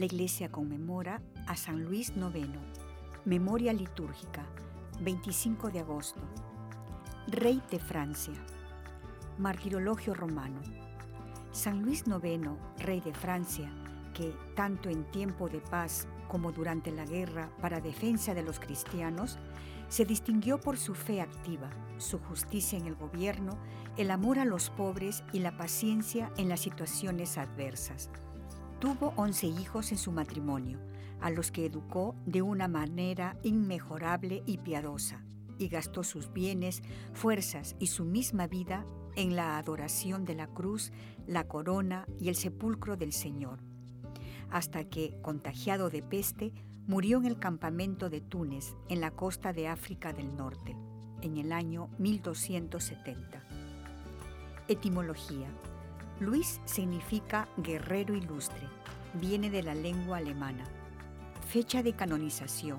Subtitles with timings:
[0.00, 2.48] La Iglesia conmemora a San Luis IX,
[3.26, 4.46] memoria litúrgica,
[5.02, 6.22] 25 de agosto,
[7.26, 8.32] rey de Francia,
[9.36, 10.62] martirologio romano.
[11.52, 13.70] San Luis IX, rey de Francia,
[14.14, 19.38] que tanto en tiempo de paz como durante la guerra para defensa de los cristianos,
[19.90, 23.58] se distinguió por su fe activa, su justicia en el gobierno,
[23.98, 28.08] el amor a los pobres y la paciencia en las situaciones adversas.
[28.80, 30.78] Tuvo once hijos en su matrimonio,
[31.20, 35.22] a los que educó de una manera inmejorable y piadosa,
[35.58, 38.86] y gastó sus bienes, fuerzas y su misma vida
[39.16, 40.92] en la adoración de la cruz,
[41.26, 43.58] la corona y el sepulcro del Señor,
[44.50, 46.50] hasta que, contagiado de peste,
[46.86, 50.74] murió en el campamento de Túnez, en la costa de África del Norte,
[51.20, 53.44] en el año 1270.
[54.68, 55.48] Etimología.
[56.20, 58.68] Luis significa guerrero ilustre,
[59.14, 60.64] viene de la lengua alemana.
[61.48, 62.76] Fecha de canonización.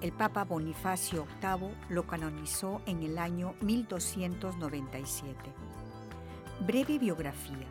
[0.00, 5.36] El Papa Bonifacio VIII lo canonizó en el año 1297.
[6.66, 7.68] Breve biografía.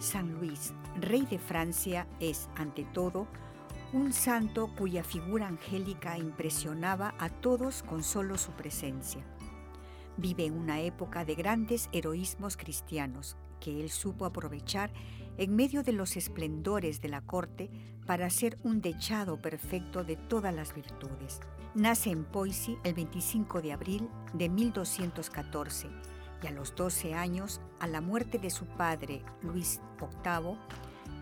[0.00, 3.28] San Luis, rey de Francia, es, ante todo,
[3.92, 9.22] un santo cuya figura angélica impresionaba a todos con solo su presencia.
[10.16, 14.92] Vive en una época de grandes heroísmos cristianos, que él supo aprovechar
[15.38, 17.70] en medio de los esplendores de la corte
[18.06, 21.40] para ser un dechado perfecto de todas las virtudes.
[21.74, 25.88] Nace en Poissy el 25 de abril de 1214
[26.42, 30.56] y a los 12 años, a la muerte de su padre Luis VIII,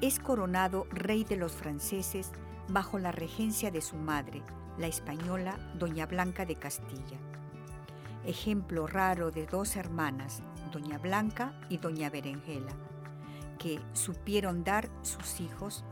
[0.01, 2.31] es coronado rey de los franceses
[2.69, 4.43] bajo la regencia de su madre,
[4.79, 7.19] la española Doña Blanca de Castilla.
[8.25, 10.43] Ejemplo raro de dos hermanas,
[10.75, 12.75] Doña Blanca y Doña Berenjela,
[13.59, 15.85] que supieron dar sus hijos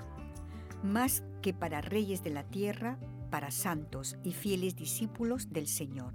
[0.82, 2.98] más que para reyes de la tierra,
[3.30, 6.14] para santos y fieles discípulos del Señor.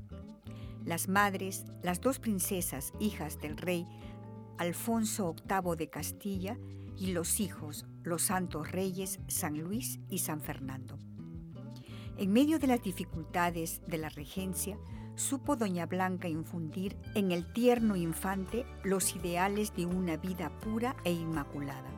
[0.83, 3.87] Las madres, las dos princesas, hijas del rey
[4.57, 6.57] Alfonso VIII de Castilla,
[6.97, 10.97] y los hijos, los santos reyes San Luis y San Fernando.
[12.17, 14.77] En medio de las dificultades de la regencia,
[15.17, 21.11] supo doña Blanca infundir en el tierno infante los ideales de una vida pura e
[21.11, 21.89] inmaculada.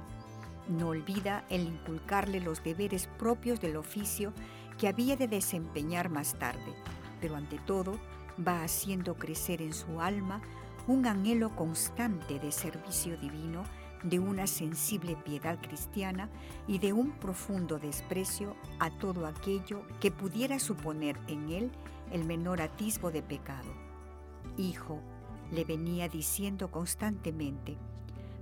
[0.70, 4.34] No olvida el inculcarle los deberes propios del oficio
[4.78, 6.74] que había de desempeñar más tarde,
[7.20, 8.00] pero ante todo
[8.48, 10.42] va haciendo crecer en su alma
[10.88, 13.64] un anhelo constante de servicio divino,
[14.04, 16.30] de una sensible piedad cristiana
[16.68, 21.72] y de un profundo desprecio a todo aquello que pudiera suponer en él
[22.12, 23.70] el menor atisbo de pecado.
[24.58, 25.02] Hijo,
[25.52, 27.78] le venía diciendo constantemente,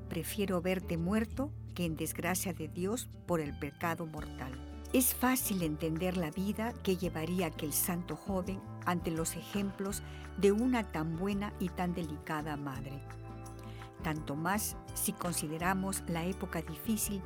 [0.09, 4.53] prefiero verte muerto que en desgracia de Dios por el pecado mortal.
[4.93, 10.01] Es fácil entender la vida que llevaría aquel santo joven ante los ejemplos
[10.37, 13.01] de una tan buena y tan delicada madre.
[14.07, 17.21] Tanto más si consideramos la época difícil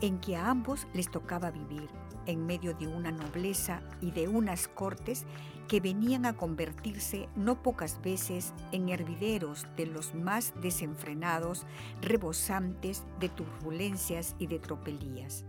[0.00, 1.90] en que a ambos les tocaba vivir,
[2.24, 5.26] en medio de una nobleza y de unas cortes
[5.68, 11.66] que venían a convertirse no pocas veces en hervideros de los más desenfrenados,
[12.00, 15.44] rebosantes de turbulencias y de tropelías.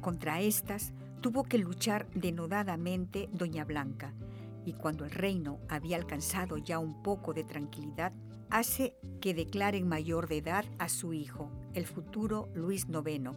[0.00, 4.14] Contra estas tuvo que luchar denodadamente Doña Blanca,
[4.64, 8.14] y cuando el reino había alcanzado ya un poco de tranquilidad,
[8.50, 13.30] hace que declaren mayor de edad a su hijo, el futuro Luis IX,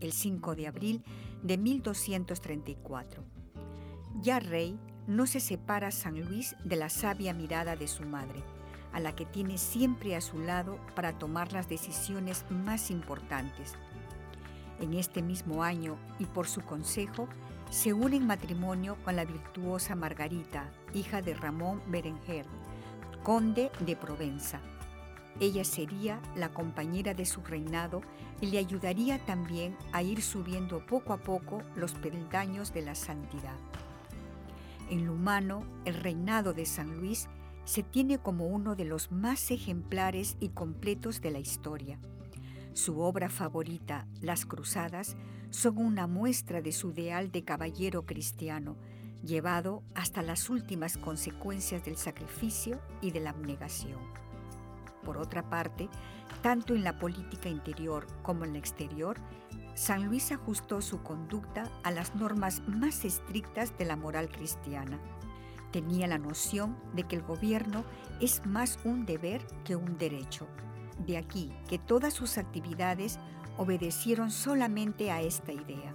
[0.00, 1.02] el 5 de abril
[1.42, 3.24] de 1234
[4.20, 8.42] ya rey, no se separa San Luis de la sabia mirada de su madre,
[8.92, 13.74] a la que tiene siempre a su lado para tomar las decisiones más importantes.
[14.80, 17.28] En este mismo año, y por su consejo,
[17.70, 22.46] se une en matrimonio con la virtuosa Margarita, hija de Ramón Berenguer,
[23.22, 24.60] conde de Provenza.
[25.40, 28.02] Ella sería la compañera de su reinado
[28.40, 33.56] y le ayudaría también a ir subiendo poco a poco los peldaños de la santidad.
[34.90, 37.28] En lo humano, el reinado de San Luis
[37.64, 41.98] se tiene como uno de los más ejemplares y completos de la historia.
[42.74, 45.16] Su obra favorita, Las Cruzadas,
[45.50, 48.76] son una muestra de su ideal de caballero cristiano,
[49.24, 54.00] llevado hasta las últimas consecuencias del sacrificio y de la abnegación.
[55.04, 55.88] Por otra parte,
[56.42, 59.16] tanto en la política interior como en la exterior,
[59.74, 65.00] San Luis ajustó su conducta a las normas más estrictas de la moral cristiana.
[65.72, 67.84] Tenía la noción de que el gobierno
[68.20, 70.46] es más un deber que un derecho.
[71.06, 73.18] De aquí que todas sus actividades
[73.56, 75.92] obedecieron solamente a esta idea,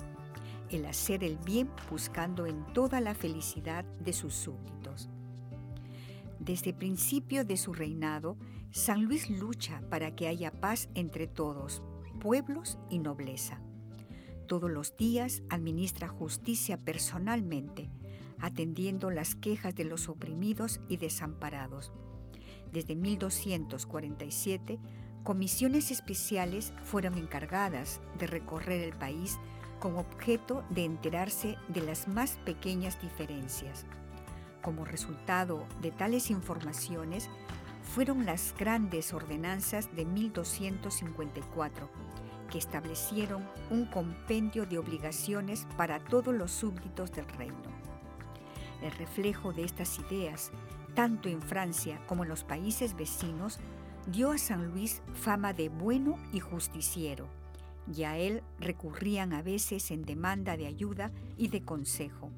[0.70, 5.10] el hacer el bien buscando en toda la felicidad de sus súbditos.
[6.40, 8.38] Desde el principio de su reinado,
[8.72, 11.82] San Luis lucha para que haya paz entre todos,
[12.20, 13.60] pueblos y nobleza.
[14.48, 17.90] Todos los días administra justicia personalmente,
[18.40, 21.92] atendiendo las quejas de los oprimidos y desamparados.
[22.72, 24.80] Desde 1247,
[25.24, 29.38] comisiones especiales fueron encargadas de recorrer el país
[29.80, 33.86] con objeto de enterarse de las más pequeñas diferencias.
[34.62, 37.30] Como resultado de tales informaciones,
[37.84, 41.90] fueron las grandes ordenanzas de 1254,
[42.50, 47.56] que establecieron un compendio de obligaciones para todos los súbditos del reino.
[48.82, 50.52] El reflejo de estas ideas,
[50.96, 53.60] tanto en Francia como en los países vecinos,
[54.08, 57.28] dio a San Luis fama de bueno y justiciero,
[57.96, 62.32] y a él recurrían a veces en demanda de ayuda y de consejo.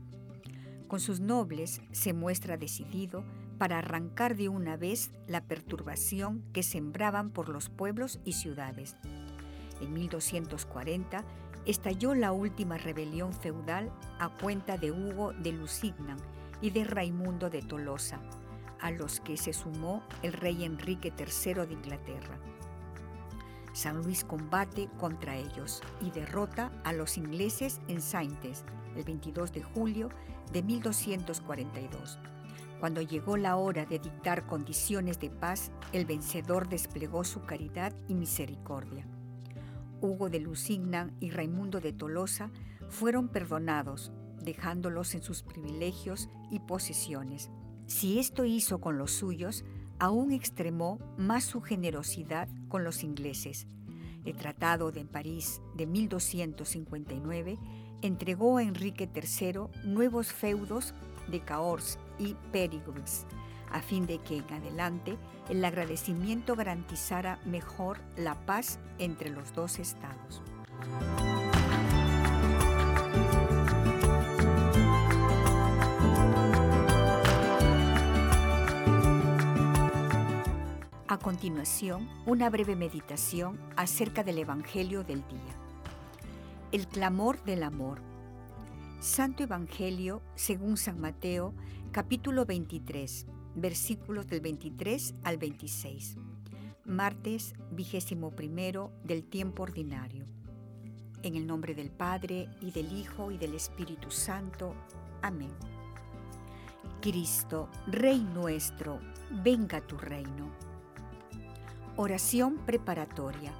[0.87, 3.23] Con sus nobles se muestra decidido
[3.59, 8.95] para arrancar de una vez la perturbación que sembraban por los pueblos y ciudades.
[9.81, 11.23] En 1240
[11.65, 16.17] estalló la última rebelión feudal a cuenta de Hugo de Lusignan
[16.61, 18.19] y de Raimundo de Tolosa,
[18.79, 22.39] a los que se sumó el rey Enrique III de Inglaterra.
[23.73, 29.63] San Luis combate contra ellos y derrota a los ingleses en Saintes el 22 de
[29.63, 30.09] julio
[30.51, 32.19] de 1242.
[32.79, 38.15] Cuando llegó la hora de dictar condiciones de paz, el vencedor desplegó su caridad y
[38.15, 39.05] misericordia.
[40.01, 42.51] Hugo de Lusignan y Raimundo de Tolosa
[42.87, 47.51] fueron perdonados, dejándolos en sus privilegios y posesiones.
[47.85, 49.65] Si esto hizo con los suyos,
[49.99, 53.67] aún extremó más su generosidad con los ingleses.
[54.25, 57.57] El Tratado de París de 1259
[58.01, 60.93] entregó a Enrique III nuevos feudos
[61.27, 63.03] de Cahors y Périgord,
[63.71, 65.17] a fin de que en adelante
[65.49, 70.41] el agradecimiento garantizara mejor la paz entre los dos estados.
[81.11, 85.55] A continuación, una breve meditación acerca del Evangelio del día.
[86.71, 87.99] El clamor del amor.
[88.99, 91.55] Santo Evangelio según San Mateo,
[91.91, 93.25] capítulo 23,
[93.55, 96.17] versículos del 23 al 26.
[96.85, 100.25] Martes vigésimo primero del tiempo ordinario.
[101.23, 104.75] En el nombre del Padre, y del Hijo, y del Espíritu Santo.
[105.23, 105.49] Amén.
[107.01, 108.99] Cristo, Rey nuestro,
[109.43, 110.68] venga tu reino
[112.01, 113.51] Oración preparatoria.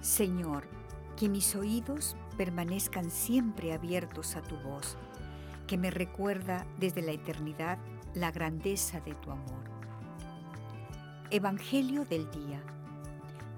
[0.00, 0.66] Señor,
[1.14, 4.96] que mis oídos permanezcan siempre abiertos a tu voz,
[5.66, 7.76] que me recuerda desde la eternidad
[8.14, 9.62] la grandeza de tu amor.
[11.30, 12.62] Evangelio del día.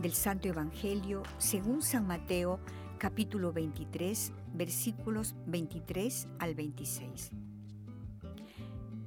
[0.00, 2.58] Del Santo Evangelio según San Mateo,
[2.98, 7.30] capítulo 23, versículos 23 al 26.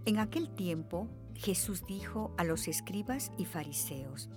[0.05, 4.29] En aquel tiempo Jesús dijo a los escribas y fariseos,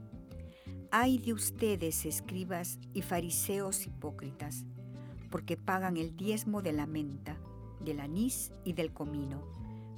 [0.93, 4.65] Ay de ustedes, escribas y fariseos hipócritas,
[5.31, 7.37] porque pagan el diezmo de la menta,
[7.81, 9.43] del anís y del comino,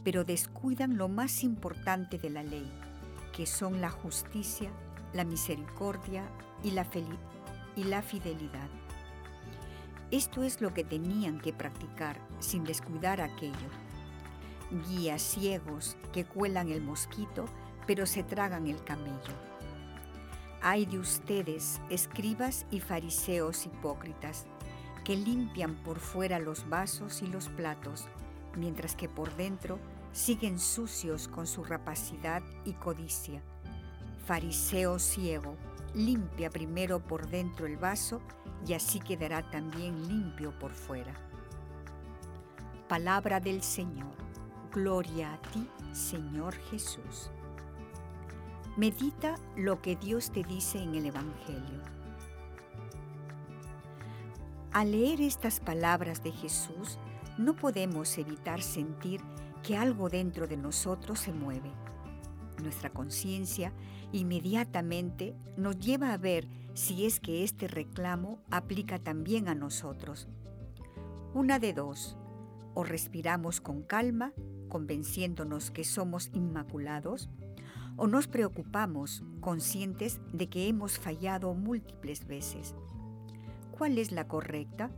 [0.02, 2.66] pero descuidan lo más importante de la ley,
[3.37, 4.71] que son la justicia,
[5.12, 6.25] la misericordia
[6.64, 6.87] y la,
[7.76, 8.68] y la fidelidad.
[10.11, 13.68] Esto es lo que tenían que practicar sin descuidar aquello.
[14.88, 17.45] Guías ciegos que cuelan el mosquito,
[17.87, 19.49] pero se tragan el camello
[20.61, 24.47] Ay de ustedes, escribas y fariseos hipócritas,
[25.05, 28.09] que limpian por fuera los vasos y los platos,
[28.57, 29.79] mientras que por dentro
[30.12, 33.43] siguen sucios con su rapacidad y codicia.
[34.27, 35.57] Fariseo ciego,
[35.95, 38.21] limpia primero por dentro el vaso
[38.67, 41.15] y así quedará también limpio por fuera.
[42.88, 44.17] Palabra del Señor.
[44.73, 47.31] Gloria a ti, Señor Jesús.
[48.78, 51.82] Medita lo que Dios te dice en el Evangelio.
[54.70, 57.00] Al leer estas palabras de Jesús,
[57.38, 59.20] no podemos evitar sentir
[59.64, 61.73] que algo dentro de nosotros se mueve.
[62.62, 63.73] Nuestra conciencia
[64.12, 70.28] inmediatamente nos lleva a ver si es que este reclamo aplica también a nosotros.
[71.35, 72.16] Una de dos,
[72.75, 74.32] o respiramos con calma,
[74.68, 77.28] convenciéndonos que somos inmaculados,
[77.99, 82.75] o nos preocupamos conscientes de que hemos fallado múltiples veces.
[83.73, 84.90] ¿Cuál es la correcta?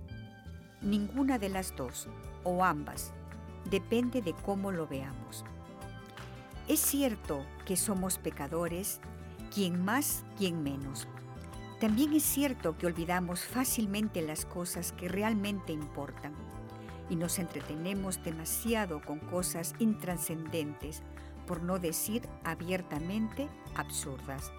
[0.83, 2.09] Ninguna de las dos,
[2.45, 3.13] o ambas.
[3.71, 5.45] Depende de cómo lo veamos.
[6.69, 9.01] Es cierto que somos pecadores,
[9.53, 11.09] quien más, quien menos.
[11.81, 16.35] También es cierto que olvidamos fácilmente las cosas que realmente importan
[17.09, 21.03] y nos entretenemos demasiado con cosas intranscendentes,
[21.51, 24.53] por no decir abiertamente absurdas.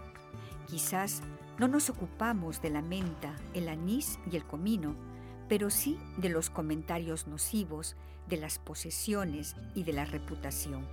[0.67, 1.21] Quizás
[1.57, 4.97] no nos ocupamos de la menta, el anís y el comino,
[5.47, 7.95] pero sí de los comentarios nocivos,
[8.27, 10.85] de las posesiones y de la reputación.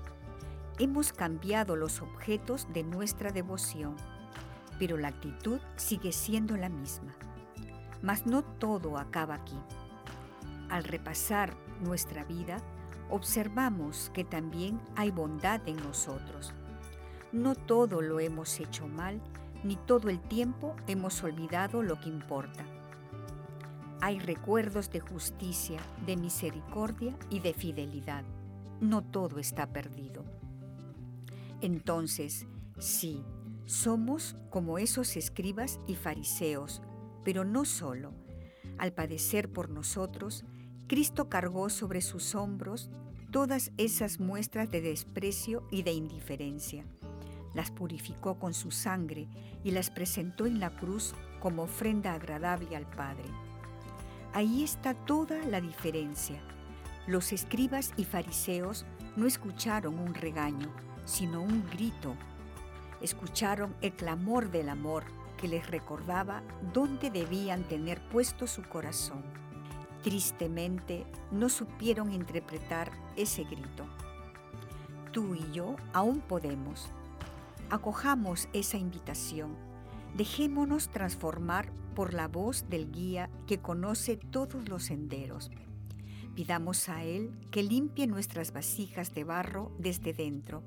[0.79, 3.97] Hemos cambiado los objetos de nuestra devoción,
[4.79, 7.17] pero la actitud sigue siendo la misma.
[8.03, 9.59] Mas no todo acaba aquí.
[10.71, 12.63] Al repasar nuestra vida,
[13.11, 16.53] observamos que también hay bondad en nosotros.
[17.33, 19.21] No todo lo hemos hecho mal,
[19.65, 22.65] ni todo el tiempo hemos olvidado lo que importa.
[24.01, 28.25] Hay recuerdos de justicia, de misericordia y de fidelidad.
[28.81, 30.25] No todo está perdido.
[31.61, 32.47] Entonces,
[32.79, 33.25] sí,
[33.65, 36.81] somos como esos escribas y fariseos,
[37.25, 38.13] pero no solo.
[38.79, 40.45] Al padecer por nosotros,
[40.89, 42.89] Cristo cargó sobre sus hombros
[43.31, 46.83] todas esas muestras de desprecio y de indiferencia.
[47.53, 49.29] Las purificó con su sangre
[49.63, 53.27] y las presentó en la cruz como ofrenda agradable al Padre.
[54.33, 56.41] Ahí está toda la diferencia.
[57.07, 60.73] Los escribas y fariseos no escucharon un regaño,
[61.05, 62.15] sino un grito.
[63.03, 65.05] Escucharon el clamor del amor
[65.37, 66.43] que les recordaba
[66.73, 69.23] dónde debían tener puesto su corazón.
[70.03, 73.85] Tristemente no supieron interpretar ese grito.
[75.13, 76.89] Tú y yo aún podemos.
[77.71, 79.57] Acojamos esa invitación.
[80.15, 85.51] Dejémonos transformar por la voz del guía que conoce todos los senderos.
[86.35, 90.63] Pidamos a Él que limpie nuestras vasijas de barro desde dentro.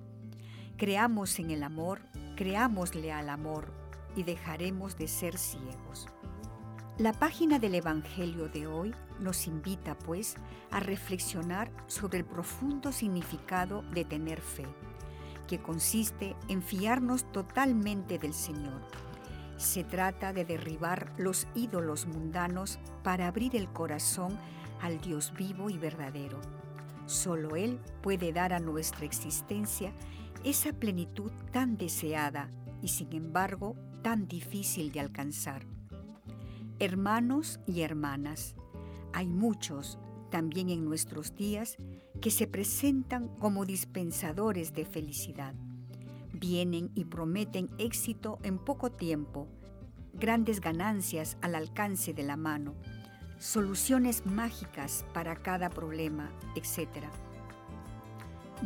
[0.75, 2.01] Creamos en el amor,
[2.35, 3.71] creámosle al amor
[4.15, 6.07] y dejaremos de ser ciegos.
[6.97, 10.35] La página del Evangelio de hoy nos invita, pues,
[10.69, 14.65] a reflexionar sobre el profundo significado de tener fe,
[15.47, 18.81] que consiste en fiarnos totalmente del Señor
[19.61, 24.37] se trata de derribar los ídolos mundanos para abrir el corazón
[24.81, 26.39] al Dios vivo y verdadero.
[27.05, 29.93] Solo Él puede dar a nuestra existencia
[30.43, 32.49] esa plenitud tan deseada
[32.81, 35.63] y sin embargo tan difícil de alcanzar.
[36.81, 38.55] Hermanos y hermanas,
[39.13, 39.99] hay muchos
[40.31, 41.77] también en nuestros días
[42.21, 45.53] que se presentan como dispensadores de felicidad
[46.41, 49.47] vienen y prometen éxito en poco tiempo,
[50.13, 52.73] grandes ganancias al alcance de la mano,
[53.37, 57.05] soluciones mágicas para cada problema, etc.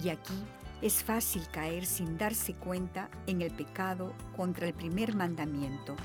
[0.01, 0.41] Y aquí
[0.81, 5.97] es fácil caer sin darse cuenta en el pecado contra el primer mandamiento,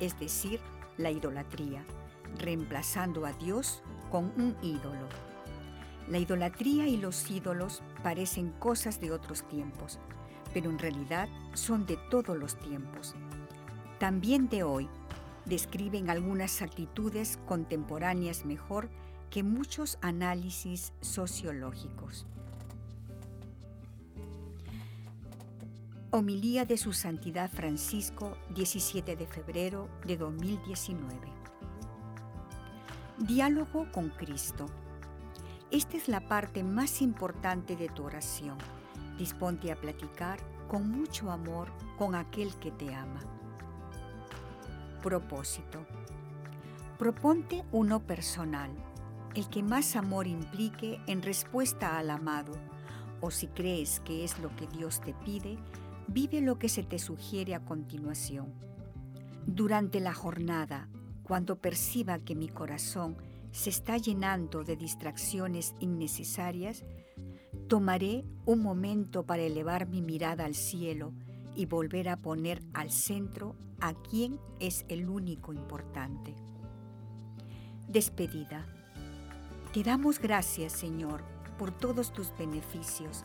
[0.00, 0.60] es decir,
[0.98, 1.84] la idolatría,
[2.38, 5.08] reemplazando a Dios con un ídolo.
[6.08, 9.98] La idolatría y los ídolos parecen cosas de otros tiempos,
[10.54, 13.14] pero en realidad son de todos los tiempos.
[13.98, 14.88] También de hoy
[15.46, 18.88] describen algunas actitudes contemporáneas mejor
[19.30, 22.26] que muchos análisis sociológicos.
[26.16, 31.30] Homilía de Su Santidad Francisco, 17 de febrero de 2019.
[33.18, 34.64] Diálogo con Cristo.
[35.70, 38.56] Esta es la parte más importante de tu oración
[39.18, 41.68] Disponte a platicar con mucho amor
[41.98, 43.20] con aquel que te ama.
[45.02, 45.86] Propósito.
[46.98, 48.70] Proponte uno personal,
[49.34, 52.52] el que más amor implique en respuesta al amado,
[53.20, 55.58] o si crees que es lo que Dios te pide,
[56.08, 58.52] vive lo que se te sugiere a continuación.
[59.46, 60.88] Durante la jornada,
[61.22, 63.16] cuando perciba que mi corazón
[63.52, 66.84] se está llenando de distracciones innecesarias,
[67.68, 71.12] Tomaré un momento para elevar mi mirada al cielo
[71.56, 76.32] y volver a poner al centro a quien es el único importante.
[77.88, 78.64] Despedida.
[79.72, 81.24] Te damos gracias, Señor,
[81.58, 83.24] por todos tus beneficios,